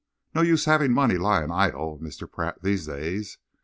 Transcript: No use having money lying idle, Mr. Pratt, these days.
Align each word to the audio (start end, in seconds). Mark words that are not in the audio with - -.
No 0.33 0.41
use 0.41 0.65
having 0.65 0.93
money 0.93 1.15
lying 1.19 1.51
idle, 1.51 1.99
Mr. 1.99 2.27
Pratt, 2.27 2.63
these 2.63 2.87
days. 2.87 3.37